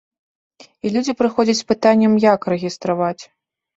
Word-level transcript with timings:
І 0.85 0.91
людзі 0.95 1.13
прыходзяць 1.21 1.55
з 1.61 1.67
пытаннем, 1.73 2.13
як 2.25 2.51
рэгістраваць. 2.55 3.17